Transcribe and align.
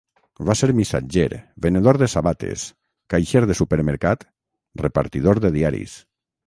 Va 0.49 0.53
ser 0.59 0.69
missatger, 0.77 1.25
venedor 1.65 1.99
de 2.03 2.09
sabates, 2.15 2.65
caixer 3.15 3.45
de 3.53 3.59
supermercat, 3.63 4.27
repartidor 4.87 5.45
de 5.47 5.55
diaris. 5.61 5.99